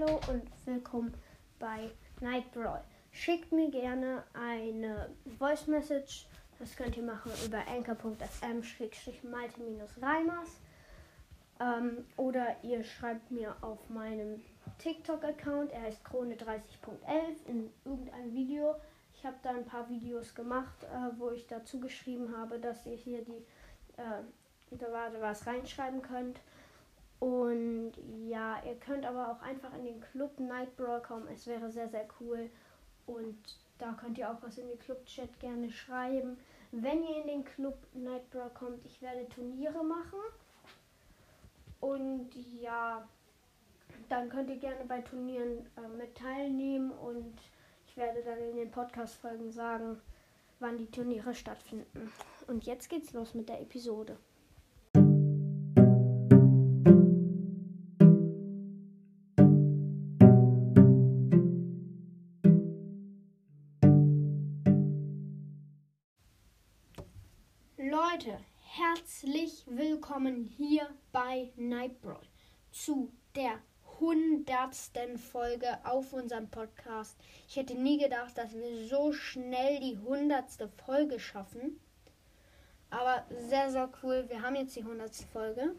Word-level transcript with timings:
Hallo 0.00 0.20
und 0.28 0.44
willkommen 0.64 1.12
bei 1.58 1.90
Night 2.20 2.52
Brawl. 2.52 2.84
Schickt 3.10 3.50
mir 3.50 3.68
gerne 3.68 4.22
eine 4.32 5.10
Voice 5.38 5.66
Message. 5.66 6.28
Das 6.60 6.76
könnt 6.76 6.96
ihr 6.96 7.02
machen 7.02 7.32
über 7.44 7.66
anchor.fm-malte-reimers. 7.66 10.60
Ähm, 11.58 12.04
oder 12.16 12.54
ihr 12.62 12.84
schreibt 12.84 13.32
mir 13.32 13.56
auf 13.60 13.90
meinem 13.90 14.40
TikTok-Account, 14.78 15.72
er 15.72 15.82
heißt 15.82 16.06
Krone30.11, 16.06 17.48
in 17.48 17.68
irgendeinem 17.84 18.32
Video. 18.34 18.76
Ich 19.14 19.26
habe 19.26 19.38
da 19.42 19.50
ein 19.50 19.64
paar 19.64 19.88
Videos 19.88 20.32
gemacht, 20.32 20.84
äh, 20.84 21.10
wo 21.18 21.32
ich 21.32 21.48
dazu 21.48 21.80
geschrieben 21.80 22.36
habe, 22.36 22.60
dass 22.60 22.86
ihr 22.86 22.96
hier 22.96 23.24
die 23.24 23.44
äh, 23.96 24.22
da 24.70 25.10
was 25.20 25.44
reinschreiben 25.46 26.02
könnt. 26.02 26.40
Und 27.20 27.92
ja, 28.28 28.62
ihr 28.64 28.76
könnt 28.76 29.04
aber 29.04 29.30
auch 29.30 29.42
einfach 29.42 29.74
in 29.74 29.84
den 29.84 30.00
Club 30.00 30.38
Night 30.38 30.76
Brawl 30.76 31.02
kommen. 31.02 31.26
Es 31.28 31.46
wäre 31.46 31.70
sehr, 31.70 31.88
sehr 31.88 32.06
cool. 32.20 32.48
Und 33.06 33.36
da 33.78 33.92
könnt 33.92 34.18
ihr 34.18 34.30
auch 34.30 34.40
was 34.42 34.58
in 34.58 34.68
den 34.68 34.78
Club-Chat 34.78 35.40
gerne 35.40 35.70
schreiben. 35.70 36.38
Wenn 36.70 37.02
ihr 37.02 37.22
in 37.22 37.26
den 37.26 37.44
Club 37.44 37.78
Night 37.94 38.30
Brawl 38.30 38.50
kommt, 38.50 38.84
ich 38.84 39.02
werde 39.02 39.28
Turniere 39.28 39.82
machen. 39.84 40.18
Und 41.80 42.30
ja, 42.60 43.08
dann 44.08 44.28
könnt 44.28 44.50
ihr 44.50 44.58
gerne 44.58 44.84
bei 44.86 45.00
Turnieren 45.00 45.66
äh, 45.76 45.88
mit 45.96 46.16
teilnehmen. 46.16 46.92
Und 46.92 47.34
ich 47.86 47.96
werde 47.96 48.22
dann 48.22 48.38
in 48.38 48.56
den 48.56 48.70
Podcast-Folgen 48.70 49.50
sagen, 49.50 50.00
wann 50.60 50.78
die 50.78 50.90
Turniere 50.90 51.34
stattfinden. 51.34 52.12
Und 52.46 52.64
jetzt 52.64 52.88
geht's 52.88 53.12
los 53.12 53.34
mit 53.34 53.48
der 53.48 53.60
Episode. 53.60 54.16
Leute, 68.18 68.38
herzlich 68.64 69.62
willkommen 69.66 70.42
hier 70.56 70.88
bei 71.12 71.52
Nightbrawl 71.54 72.18
zu 72.72 73.12
der 73.36 73.60
hundertsten 74.00 75.18
Folge 75.18 75.68
auf 75.84 76.12
unserem 76.12 76.48
Podcast. 76.50 77.16
Ich 77.46 77.54
hätte 77.54 77.76
nie 77.76 77.96
gedacht, 77.96 78.36
dass 78.36 78.54
wir 78.54 78.88
so 78.88 79.12
schnell 79.12 79.78
die 79.78 79.98
hundertste 79.98 80.68
Folge 80.68 81.20
schaffen. 81.20 81.78
Aber 82.90 83.24
sehr, 83.48 83.70
sehr 83.70 83.88
cool. 84.02 84.24
Wir 84.28 84.42
haben 84.42 84.56
jetzt 84.56 84.74
die 84.74 84.84
hundertste 84.84 85.26
Folge. 85.28 85.76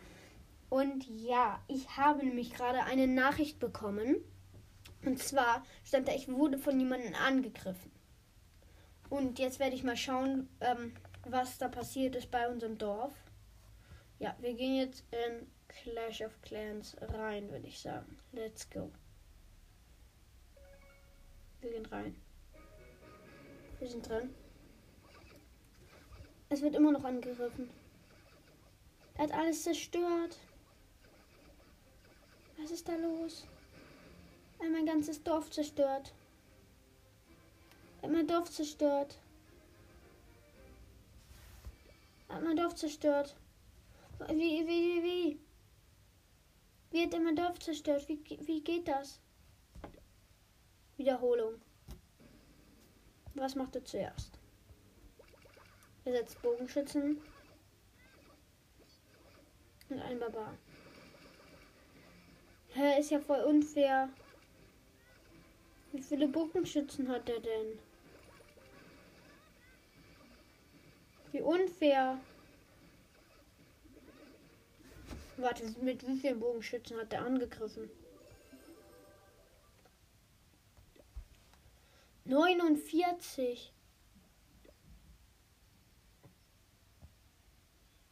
Und 0.70 1.06
ja, 1.10 1.60
ich 1.68 1.98
habe 1.98 2.26
nämlich 2.26 2.54
gerade 2.54 2.86
eine 2.86 3.08
Nachricht 3.08 3.60
bekommen. 3.60 4.16
Und 5.04 5.20
zwar 5.20 5.66
stand 5.84 6.08
da, 6.08 6.14
ich 6.14 6.30
wurde 6.30 6.58
von 6.58 6.80
jemandem 6.80 7.16
angegriffen. 7.16 7.92
Und 9.10 9.40
jetzt 9.40 9.60
werde 9.60 9.76
ich 9.76 9.84
mal 9.84 9.98
schauen, 9.98 10.48
ähm, 10.62 10.94
was 11.32 11.58
da 11.58 11.68
passiert 11.68 12.16
ist 12.16 12.32
bei 12.32 12.48
unserem 12.50 12.78
Dorf. 12.78 13.14
Ja, 14.20 14.36
wir 14.40 14.54
gehen 14.54 14.76
jetzt 14.78 15.04
in 15.12 15.48
Clash 15.68 16.22
of 16.22 16.42
Clans 16.42 16.96
rein, 17.00 17.50
würde 17.52 17.68
ich 17.68 17.80
sagen. 17.80 18.20
Let's 18.32 18.70
go. 18.70 18.92
Wir 21.62 21.72
gehen 21.72 21.86
rein. 21.86 22.16
Wir 23.80 23.88
sind 23.88 24.08
drin. 24.08 24.34
Es 26.50 26.62
wird 26.62 26.76
immer 26.76 26.92
noch 26.92 27.04
angegriffen. 27.04 27.70
Er 29.16 29.24
hat 29.24 29.32
alles 29.34 29.64
zerstört. 29.64 30.38
Was 32.58 32.72
ist 32.72 32.88
da 32.88 32.96
los? 32.96 33.46
Er 34.60 34.66
hat 34.66 34.74
mein 34.74 34.86
ganzes 34.86 35.24
Dorf 35.24 35.50
zerstört. 35.52 36.14
Er 38.02 38.08
hat 38.08 38.16
mein 38.16 38.28
Dorf 38.28 38.50
zerstört. 38.50 39.18
Hat 42.30 42.44
mein 42.44 42.56
Dorf 42.56 42.76
zerstört. 42.76 43.36
Wie, 44.28 44.66
wie, 44.68 45.04
wie, 45.04 45.40
wie? 46.92 47.04
Hat 47.04 47.14
er 47.14 47.20
mein 47.20 47.36
Dorf 47.36 47.60
zerstört? 47.60 48.08
Wie, 48.08 48.20
wie 48.46 48.62
geht 48.62 48.88
das? 48.88 49.20
Wiederholung. 50.98 51.56
Was 53.36 53.56
macht 53.56 53.76
er 53.76 53.86
zuerst? 53.86 54.38
Er 56.06 56.14
setzt 56.14 56.42
Bogenschützen 56.42 57.22
und 59.90 60.00
ein 60.02 60.20
Barbar. 60.20 60.58
Hä, 62.74 63.00
ist 63.00 63.12
ja 63.12 63.20
voll 63.20 63.42
unfair. 63.42 64.10
Wie 65.92 66.02
viele 66.02 66.28
Bogenschützen 66.28 67.08
hat 67.08 67.30
er 67.30 67.40
denn? 67.40 67.80
Wie 71.32 71.42
unfair. 71.42 72.20
Warte, 75.38 75.64
mit 75.82 76.06
wie 76.06 76.18
vielen 76.18 76.40
Bogenschützen 76.40 76.98
hat 76.98 77.14
er 77.14 77.26
angegriffen? 77.26 77.90
49. 82.26 83.74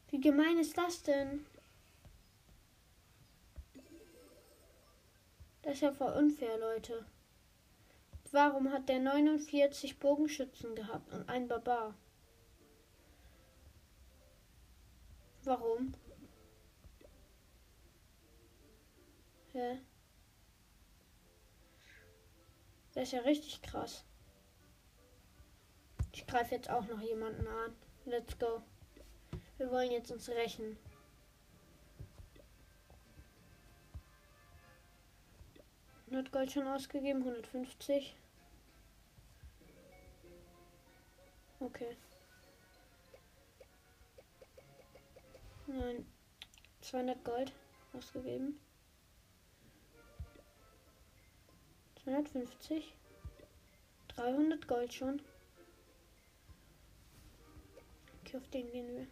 Wie 0.10 0.22
gemein 0.22 0.58
ist 0.58 0.78
das 0.78 1.04
denn? 1.04 1.46
Das 5.62 5.74
ist 5.74 5.82
ja 5.82 5.92
voll 5.92 6.14
unfair, 6.14 6.58
Leute. 6.58 7.06
Warum 8.32 8.72
hat 8.72 8.90
der 8.90 9.00
49 9.00 10.00
Bogenschützen 10.00 10.76
gehabt 10.76 11.12
und 11.14 11.28
ein 11.30 11.48
Barbar? 11.48 11.94
Warum? 15.48 15.94
Hä? 19.54 19.80
Das 22.94 23.04
ist 23.04 23.12
ja 23.14 23.22
richtig 23.22 23.62
krass. 23.62 24.04
Ich 26.12 26.28
greife 26.28 26.54
jetzt 26.54 26.70
auch 26.70 26.86
noch 26.88 27.00
jemanden 27.00 27.48
an. 27.48 27.74
Let's 28.04 28.38
go. 28.38 28.62
Wir 29.58 29.72
wollen 29.72 29.92
jetzt 29.92 30.12
uns 30.12 30.28
rächen. 30.28 30.78
Hat 36.12 36.32
Gold 36.34 36.52
schon 36.52 36.68
ausgegeben? 36.68 37.20
150. 37.20 38.18
Okay. 41.62 41.96
Nein. 45.68 46.06
200 46.82 47.24
Gold 47.26 47.52
ausgegeben. 47.94 48.60
250. 52.04 52.94
300 54.08 54.68
Gold 54.68 54.94
schon. 54.94 55.22
Okay, 58.22 58.38
auf 58.38 58.48
den 58.50 58.72
gehen 58.72 58.88
wir. 58.88 59.08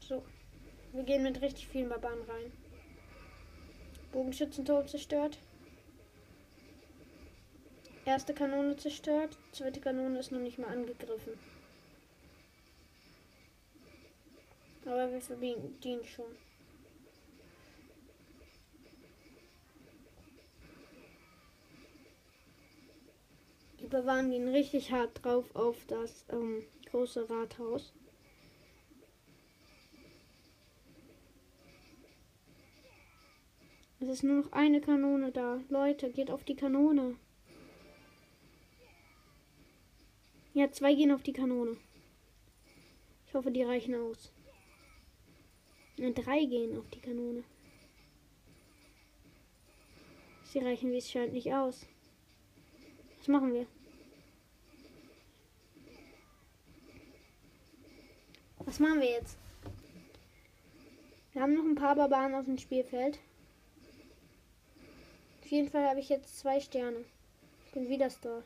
So. 0.00 0.24
Wir 0.92 1.04
gehen 1.04 1.22
mit 1.22 1.40
richtig 1.42 1.68
vielen 1.68 1.90
Barbaren 1.90 2.22
rein. 2.22 2.52
Bogenschützenturm 4.10 4.88
zerstört. 4.88 5.38
Erste 8.04 8.34
Kanone 8.34 8.76
zerstört. 8.76 9.38
Zweite 9.52 9.80
Kanone 9.80 10.18
ist 10.18 10.32
noch 10.32 10.40
nicht 10.40 10.58
mal 10.58 10.68
angegriffen. 10.68 11.34
Aber 14.84 15.12
wir 15.12 15.20
verdienen 15.20 16.04
schon. 16.04 16.26
Die 23.80 23.86
bewahren 23.86 24.32
ihn 24.32 24.48
richtig 24.48 24.90
hart 24.90 25.24
drauf 25.24 25.54
auf 25.54 25.76
das 25.86 26.24
ähm, 26.30 26.64
große 26.90 27.30
Rathaus. 27.30 27.92
Es 34.00 34.08
ist 34.08 34.24
nur 34.24 34.42
noch 34.42 34.52
eine 34.52 34.80
Kanone 34.80 35.30
da. 35.30 35.60
Leute, 35.68 36.10
geht 36.10 36.32
auf 36.32 36.42
die 36.42 36.56
Kanone. 36.56 37.16
Ja, 40.54 40.70
zwei 40.70 40.94
gehen 40.94 41.10
auf 41.10 41.22
die 41.22 41.32
Kanone. 41.32 41.78
Ich 43.26 43.32
hoffe, 43.32 43.50
die 43.50 43.62
reichen 43.62 43.94
aus. 43.94 44.30
Ja, 45.96 46.10
drei 46.10 46.44
gehen 46.44 46.78
auf 46.78 46.88
die 46.90 47.00
Kanone. 47.00 47.42
Sie 50.44 50.58
reichen, 50.58 50.92
wie 50.92 50.98
es 50.98 51.10
scheint, 51.10 51.32
nicht 51.32 51.54
aus. 51.54 51.86
Was 53.18 53.28
machen 53.28 53.54
wir? 53.54 53.66
Was 58.58 58.78
machen 58.78 59.00
wir 59.00 59.10
jetzt? 59.10 59.38
Wir 61.32 61.40
haben 61.40 61.54
noch 61.54 61.64
ein 61.64 61.74
paar 61.74 61.96
Barbaren 61.96 62.34
auf 62.34 62.44
dem 62.44 62.58
Spielfeld. 62.58 63.18
Auf 65.42 65.50
jeden 65.50 65.70
Fall 65.70 65.88
habe 65.88 66.00
ich 66.00 66.10
jetzt 66.10 66.38
zwei 66.38 66.60
Sterne. 66.60 67.06
Ich 67.66 67.72
bin 67.72 67.88
wieder 67.88 68.10
Star. 68.10 68.42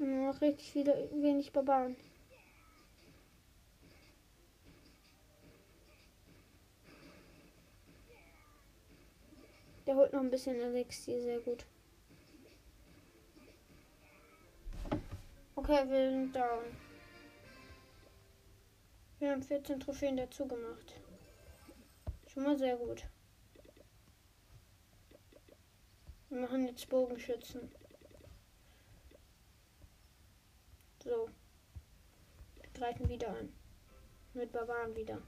Noch 0.00 0.40
richtig 0.40 0.72
viele, 0.72 1.10
wenig 1.12 1.52
Barbaren. 1.52 1.94
Der 9.86 9.94
holt 9.96 10.14
noch 10.14 10.20
ein 10.20 10.30
bisschen 10.30 10.58
Elixier, 10.58 11.20
sehr 11.20 11.40
gut. 11.40 11.66
Okay, 15.54 15.86
wir 15.90 16.10
sind 16.10 16.34
down. 16.34 16.64
Wir 19.18 19.32
haben 19.32 19.42
14 19.42 19.80
Trophäen 19.80 20.16
dazu 20.16 20.48
gemacht. 20.48 20.94
Schon 22.26 22.44
mal 22.44 22.56
sehr 22.56 22.76
gut. 22.76 23.04
Wir 26.30 26.40
machen 26.40 26.66
jetzt 26.66 26.88
Bogenschützen. 26.88 27.70
So. 31.02 31.30
Wir 32.60 32.70
greifen 32.74 33.08
wieder 33.08 33.28
an. 33.28 33.52
Mit 34.34 34.52
Barbaren 34.52 34.94
wieder. 34.94 35.20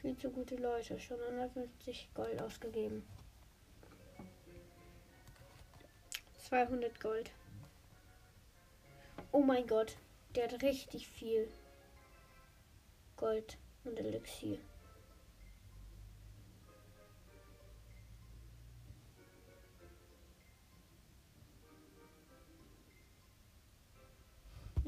Viel 0.00 0.16
zu 0.16 0.30
gute 0.30 0.56
Leute. 0.56 0.98
Schon 0.98 1.20
150 1.20 2.08
Gold 2.14 2.42
ausgegeben. 2.42 3.06
200 6.48 6.98
Gold. 7.00 7.30
Oh 9.30 9.42
mein 9.42 9.66
Gott. 9.66 9.96
Der 10.34 10.50
hat 10.50 10.62
richtig 10.62 11.06
viel 11.06 11.48
Gold 13.16 13.56
und 13.84 13.98
Elixier. 13.98 14.58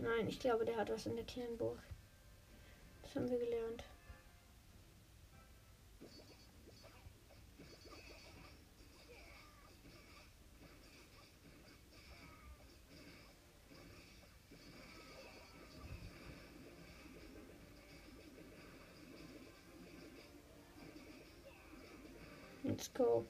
Nein, 0.00 0.28
ich 0.28 0.40
glaube, 0.40 0.64
der 0.64 0.76
hat 0.76 0.88
was 0.88 1.04
in 1.04 1.14
der 1.14 1.26
Kernburg. 1.26 1.78
Das 3.02 3.14
haben 3.14 3.30
wir 3.30 3.38
gelernt. 3.38 3.84
Let's 22.62 22.90
go. 22.94 23.26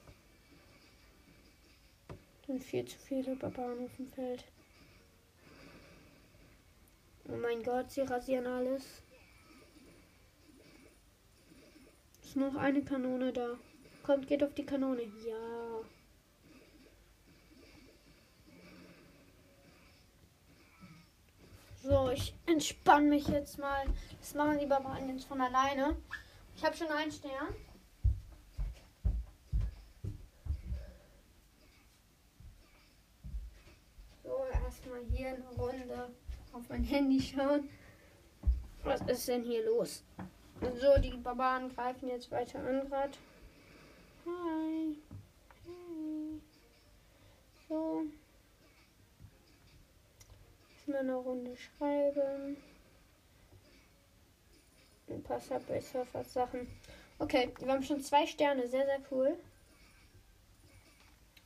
Sind 2.45 2.63
viel 2.63 2.85
zu 2.85 2.97
viele 2.97 3.35
Barbaren 3.35 3.83
auf 3.83 3.95
dem 3.97 4.07
Feld. 4.07 4.45
Oh 7.31 7.37
mein 7.37 7.63
Gott, 7.63 7.89
sie 7.89 8.01
rasieren 8.01 8.45
alles. 8.45 9.03
Ist 12.21 12.35
noch 12.35 12.55
eine 12.55 12.83
Kanone 12.83 13.31
da. 13.31 13.57
Kommt, 14.03 14.27
geht 14.27 14.43
auf 14.43 14.53
die 14.53 14.65
Kanone. 14.65 15.03
Ja. 15.03 15.81
So, 21.83 22.09
ich 22.09 22.35
entspanne 22.45 23.07
mich 23.07 23.27
jetzt 23.27 23.57
mal. 23.57 23.85
Das 24.19 24.33
machen 24.35 24.59
die 24.59 24.65
Barbaren 24.65 25.09
jetzt 25.09 25.25
von 25.25 25.39
alleine. 25.39 25.95
Ich 26.55 26.65
habe 26.65 26.75
schon 26.75 26.87
einen 26.87 27.11
Stern. 27.11 27.55
erstmal 34.71 35.01
hier 35.11 35.27
eine 35.29 35.49
Runde 35.57 36.09
auf 36.53 36.60
mein 36.71 36.83
Handy 36.85 37.19
schauen. 37.19 37.69
Was 38.83 39.01
ist 39.01 39.27
denn 39.27 39.43
hier 39.43 39.65
los? 39.65 40.03
So, 40.61 40.99
die 41.01 41.17
Barbaren 41.17 41.73
greifen 41.75 42.07
jetzt 42.07 42.31
weiter 42.31 42.59
an 42.59 42.87
gerade. 42.87 43.11
Hi. 44.25 44.95
Hi. 45.65 46.41
So. 47.67 48.03
Erstmal 50.73 50.99
eine 50.99 51.15
Runde 51.15 51.55
schreiben. 51.57 52.57
Ein 55.09 55.23
paar 55.23 55.41
Subway 55.41 55.81
Surfers 55.81 56.33
Sachen. 56.33 56.67
Okay, 57.19 57.53
wir 57.59 57.73
haben 57.73 57.83
schon 57.83 58.01
zwei 58.01 58.25
Sterne. 58.25 58.67
Sehr, 58.67 58.85
sehr 58.85 58.99
cool. 59.11 59.37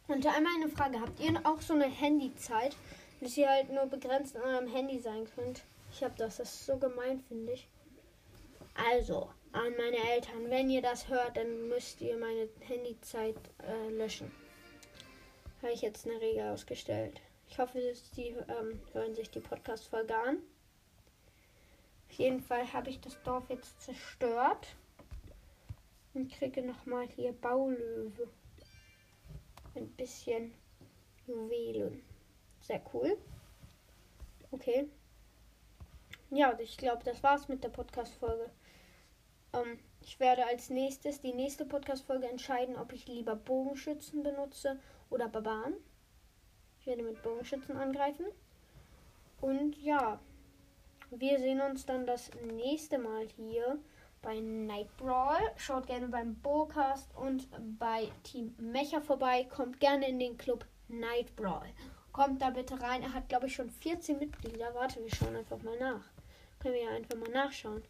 Und 0.07 0.25
einmal 0.27 0.53
eine 0.61 0.69
Frage. 0.69 1.01
Habt 1.01 1.19
ihr 1.19 1.41
auch 1.43 1.61
so 1.61 1.73
eine 1.73 1.85
Handyzeit? 1.85 2.75
Dass 3.21 3.37
ihr 3.37 3.49
halt 3.49 3.71
nur 3.71 3.85
begrenzt 3.85 4.35
an 4.35 4.43
eurem 4.43 4.67
Handy 4.67 4.99
sein 4.99 5.25
könnt. 5.35 5.63
Ich 5.91 6.03
habe 6.03 6.13
das, 6.17 6.37
das 6.37 6.53
ist 6.53 6.65
so 6.65 6.77
gemein, 6.77 7.21
finde 7.27 7.53
ich. 7.53 7.67
Also, 8.75 9.29
an 9.53 9.73
meine 9.77 9.97
Eltern, 10.11 10.49
wenn 10.49 10.69
ihr 10.69 10.81
das 10.81 11.07
hört, 11.07 11.37
dann 11.37 11.69
müsst 11.69 12.01
ihr 12.01 12.17
meine 12.17 12.49
Handyzeit 12.59 13.37
äh, 13.63 13.89
löschen. 13.91 14.29
Habe 15.61 15.71
ich 15.71 15.81
jetzt 15.81 16.05
eine 16.05 16.19
Regel 16.19 16.49
ausgestellt. 16.49 17.21
Ich 17.47 17.57
hoffe, 17.57 17.79
die 18.17 18.29
ähm, 18.29 18.81
hören 18.91 19.15
sich 19.15 19.29
die 19.29 19.39
Podcast-Folge 19.39 20.15
an. 20.15 20.37
Auf 22.09 22.15
jeden 22.17 22.41
Fall 22.41 22.71
habe 22.73 22.89
ich 22.89 22.99
das 22.99 23.21
Dorf 23.23 23.45
jetzt 23.49 23.81
zerstört. 23.81 24.75
Und 26.13 26.31
kriege 26.31 26.61
nochmal 26.61 27.07
hier 27.07 27.31
Baulöwe. 27.33 28.27
Ein 29.75 29.87
bisschen 29.91 30.53
Juwelen. 31.27 32.01
Sehr 32.65 32.81
cool. 32.93 33.15
Okay. 34.49 34.89
Ja, 36.31 36.57
ich 36.59 36.77
glaube, 36.77 37.03
das 37.03 37.21
war's 37.21 37.47
mit 37.47 37.63
der 37.63 37.69
Podcast-Folge. 37.69 38.49
Ähm, 39.53 39.77
ich 40.01 40.19
werde 40.19 40.47
als 40.47 40.71
nächstes 40.71 41.21
die 41.21 41.33
nächste 41.33 41.65
Podcast-Folge 41.65 42.27
entscheiden, 42.27 42.75
ob 42.75 42.91
ich 42.91 43.07
lieber 43.07 43.35
Bogenschützen 43.35 44.23
benutze 44.23 44.79
oder 45.11 45.29
Barbaren. 45.29 45.75
Ich 46.79 46.87
werde 46.87 47.03
mit 47.03 47.21
Bogenschützen 47.21 47.77
angreifen. 47.77 48.25
Und 49.41 49.77
ja, 49.77 50.19
wir 51.11 51.37
sehen 51.37 51.61
uns 51.61 51.85
dann 51.85 52.07
das 52.07 52.31
nächste 52.51 52.97
Mal 52.97 53.27
hier 53.35 53.77
bei 54.23 54.39
Night 54.39 54.89
Brawl. 54.97 55.37
Schaut 55.55 55.85
gerne 55.85 56.07
beim 56.07 56.33
Bowcast 56.41 57.15
und 57.15 57.47
bei 57.77 58.11
Team 58.23 58.55
Mecha 58.57 59.01
vorbei. 59.01 59.43
Kommt 59.51 59.79
gerne 59.79 60.09
in 60.09 60.17
den 60.17 60.35
Club 60.39 60.65
Night 60.87 61.35
Brawl. 61.35 61.67
Kommt 62.15 62.41
da 62.41 62.49
bitte 62.49 62.81
rein. 62.81 63.01
Er 63.01 63.11
hat, 63.11 63.27
glaube 63.27 63.47
ich, 63.47 63.55
schon 63.55 63.69
14 63.69 64.17
Mitglieder. 64.17 64.73
Warte, 64.73 65.03
wir 65.03 65.13
schauen 65.13 65.35
einfach 65.35 65.61
mal 65.61 65.77
nach. 65.77 66.05
Können 66.61 66.75
wir 66.75 66.83
ja 66.83 66.91
einfach 66.91 67.17
mal 67.17 67.29
nachschauen. 67.29 67.83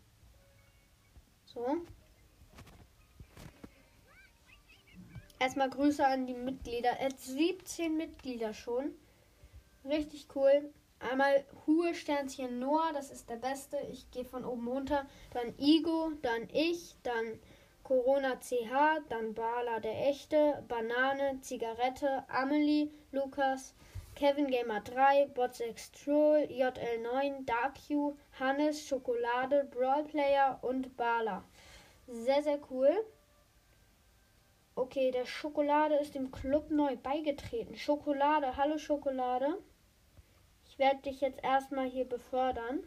So. 1.45 1.77
Erstmal 5.37 5.69
Grüße 5.69 6.03
an 6.03 6.25
die 6.25 6.33
Mitglieder. 6.33 6.89
Er 6.89 7.09
hat 7.09 7.19
17 7.19 7.95
Mitglieder 7.95 8.55
schon. 8.55 8.95
Richtig 9.87 10.25
cool. 10.33 10.73
Einmal 10.99 11.45
Hue 11.67 11.93
Sternchen 11.93 12.57
Noah, 12.57 12.93
das 12.93 13.11
ist 13.11 13.29
der 13.29 13.35
beste. 13.35 13.77
Ich 13.91 14.09
gehe 14.09 14.25
von 14.25 14.43
oben 14.43 14.67
runter. 14.67 15.05
Dann 15.33 15.53
Igo, 15.59 16.13
dann 16.23 16.49
ich, 16.51 16.95
dann 17.03 17.39
Corona 17.83 18.39
CH, 18.39 19.03
dann 19.07 19.35
Bala 19.35 19.79
der 19.81 20.07
Echte, 20.09 20.63
Banane, 20.67 21.41
Zigarette, 21.41 22.27
Amelie, 22.27 22.89
Lukas, 23.11 23.75
Kevin 24.15 24.47
Gamer 24.47 24.79
3, 24.79 25.27
Botsex 25.33 25.91
Troll, 25.91 26.47
JL9, 26.49 27.45
DarkU, 27.45 28.15
Hannes, 28.39 28.87
Schokolade, 28.87 29.65
Brawl 29.65 30.05
Player 30.05 30.57
und 30.61 30.95
Bala. 30.95 31.43
Sehr, 32.07 32.41
sehr 32.41 32.59
cool. 32.71 33.05
Okay, 34.73 35.11
der 35.11 35.25
Schokolade 35.25 35.95
ist 35.95 36.15
dem 36.15 36.31
Club 36.31 36.71
neu 36.71 36.95
beigetreten. 36.95 37.75
Schokolade, 37.75 38.55
hallo 38.55 38.77
Schokolade. 38.77 39.57
Ich 40.65 40.79
werde 40.79 41.01
dich 41.01 41.19
jetzt 41.19 41.43
erstmal 41.43 41.89
hier 41.89 42.07
befördern. 42.07 42.83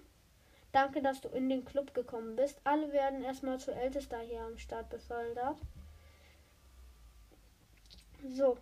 Danke, 0.72 1.02
dass 1.02 1.20
du 1.20 1.28
in 1.28 1.50
den 1.50 1.64
Club 1.64 1.92
gekommen 1.92 2.36
bist. 2.36 2.60
Alle 2.64 2.92
werden 2.92 3.22
erstmal 3.22 3.58
zu 3.58 3.74
Ältester 3.74 4.18
hier 4.20 4.40
am 4.40 4.56
Start 4.56 4.88
befördert. 4.88 5.58
So, 8.28 8.58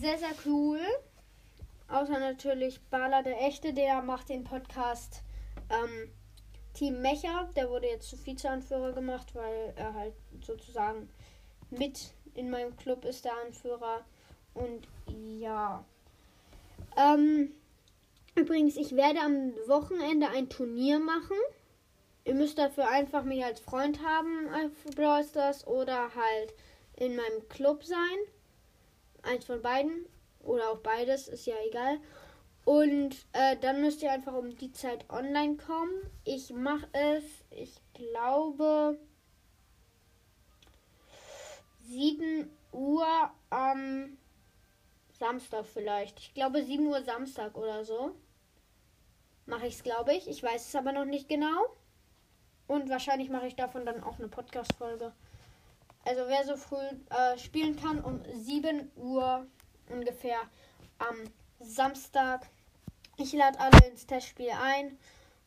sehr, 0.00 0.18
sehr 0.18 0.34
cool. 0.46 0.80
Außer 1.88 2.18
natürlich 2.18 2.80
Bala 2.90 3.22
der 3.22 3.40
Echte, 3.42 3.72
der 3.72 4.02
macht 4.02 4.28
den 4.28 4.44
Podcast 4.44 5.22
ähm, 5.70 6.10
Team 6.72 7.00
Mecha, 7.02 7.48
der 7.56 7.70
wurde 7.70 7.86
jetzt 7.86 8.08
zu 8.08 8.26
Vizeanführer 8.26 8.92
gemacht, 8.92 9.34
weil 9.34 9.72
er 9.76 9.94
halt 9.94 10.14
sozusagen 10.40 11.08
mit 11.70 12.12
in 12.34 12.50
meinem 12.50 12.76
Club 12.76 13.04
ist 13.04 13.24
der 13.24 13.32
Anführer. 13.44 14.04
Und 14.54 14.88
ja. 15.38 15.84
Ähm, 16.96 17.52
übrigens, 18.34 18.76
ich 18.76 18.96
werde 18.96 19.20
am 19.20 19.52
Wochenende 19.66 20.28
ein 20.28 20.48
Turnier 20.48 20.98
machen. 20.98 21.36
Ihr 22.24 22.34
müsst 22.34 22.58
dafür 22.58 22.88
einfach 22.88 23.24
mich 23.24 23.44
als 23.44 23.60
Freund 23.60 24.02
haben 24.02 24.48
auf 24.48 24.94
Brawl 24.94 25.24
Stars 25.24 25.66
oder 25.66 26.14
halt 26.14 26.54
in 26.96 27.16
meinem 27.16 27.48
Club 27.48 27.84
sein. 27.84 28.18
Eins 29.24 29.44
von 29.44 29.62
beiden. 29.62 30.06
Oder 30.40 30.70
auch 30.70 30.78
beides, 30.78 31.28
ist 31.28 31.46
ja 31.46 31.54
egal. 31.66 31.98
Und 32.64 33.26
äh, 33.32 33.56
dann 33.60 33.80
müsst 33.80 34.02
ihr 34.02 34.12
einfach 34.12 34.34
um 34.34 34.56
die 34.56 34.72
Zeit 34.72 35.08
online 35.10 35.56
kommen. 35.56 36.10
Ich 36.24 36.50
mache 36.52 36.88
es, 36.92 37.24
ich 37.50 37.80
glaube, 37.92 38.98
7 41.82 42.50
Uhr 42.72 43.06
am 43.50 44.16
Samstag 45.12 45.66
vielleicht. 45.66 46.18
Ich 46.20 46.34
glaube 46.34 46.64
7 46.64 46.86
Uhr 46.86 47.02
Samstag 47.02 47.56
oder 47.56 47.84
so. 47.84 48.14
Mache 49.46 49.66
ich 49.66 49.74
es, 49.74 49.82
glaube 49.82 50.14
ich. 50.14 50.26
Ich 50.28 50.42
weiß 50.42 50.68
es 50.68 50.74
aber 50.74 50.92
noch 50.92 51.04
nicht 51.04 51.28
genau. 51.28 51.66
Und 52.66 52.88
wahrscheinlich 52.88 53.28
mache 53.28 53.46
ich 53.46 53.56
davon 53.56 53.84
dann 53.84 54.02
auch 54.02 54.18
eine 54.18 54.28
Podcast-Folge. 54.28 55.12
Also 56.04 56.22
wer 56.28 56.44
so 56.44 56.56
früh 56.56 56.84
äh, 57.10 57.38
spielen 57.38 57.76
kann, 57.76 58.00
um 58.00 58.20
7 58.34 58.90
Uhr 58.96 59.46
ungefähr 59.88 60.38
am 60.98 61.16
Samstag. 61.60 62.46
Ich 63.16 63.32
lade 63.32 63.58
alle 63.58 63.86
ins 63.88 64.06
Testspiel 64.06 64.50
ein. 64.50 64.98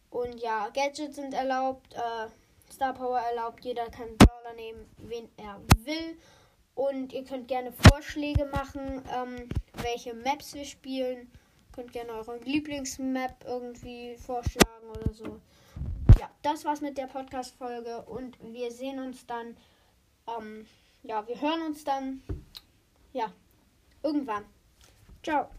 Und 0.09 0.39
ja, 0.39 0.69
Gadgets 0.69 1.17
sind 1.17 1.33
erlaubt, 1.33 1.93
äh, 1.93 2.71
Star 2.71 2.93
Power 2.93 3.19
erlaubt. 3.19 3.63
Jeder 3.63 3.89
kann 3.89 4.17
Brawler 4.17 4.53
nehmen, 4.55 4.89
wen 4.97 5.29
er 5.37 5.61
will. 5.83 6.17
Und 6.75 7.13
ihr 7.13 7.23
könnt 7.23 7.47
gerne 7.47 7.71
Vorschläge 7.71 8.45
machen, 8.45 9.03
ähm, 9.13 9.49
welche 9.83 10.13
Maps 10.13 10.53
wir 10.53 10.65
spielen. 10.65 11.31
Könnt 11.71 11.91
gerne 11.91 12.13
eure 12.13 12.37
Lieblingsmap 12.39 13.43
irgendwie 13.45 14.15
vorschlagen 14.15 14.89
oder 14.89 15.13
so. 15.13 15.39
Ja, 16.19 16.29
das 16.41 16.65
war's 16.65 16.81
mit 16.81 16.97
der 16.97 17.07
Podcast-Folge 17.07 18.03
und 18.03 18.37
wir 18.41 18.71
sehen 18.71 18.99
uns 18.99 19.25
dann. 19.27 19.55
Ähm, 20.27 20.65
ja, 21.03 21.27
wir 21.27 21.39
hören 21.39 21.61
uns 21.67 21.83
dann. 21.83 22.21
Ja, 23.13 23.31
irgendwann. 24.03 24.45
Ciao. 25.23 25.49